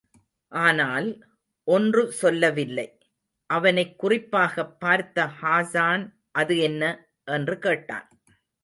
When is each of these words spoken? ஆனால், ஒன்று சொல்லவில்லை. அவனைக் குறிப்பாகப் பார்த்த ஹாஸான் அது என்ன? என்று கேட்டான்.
ஆனால், 0.47 1.27
ஒன்று 1.63 2.11
சொல்லவில்லை. 2.11 2.97
அவனைக் 3.45 3.97
குறிப்பாகப் 3.97 4.79
பார்த்த 4.79 5.29
ஹாஸான் 5.41 6.13
அது 6.31 6.57
என்ன? 6.57 7.09
என்று 7.25 7.59
கேட்டான். 7.59 8.09